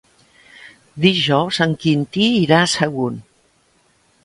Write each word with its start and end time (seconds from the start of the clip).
Dijous 1.03 1.59
en 1.67 1.77
Quintí 1.85 2.25
irà 2.39 2.61
a 2.65 2.73
Sagunt. 2.75 3.23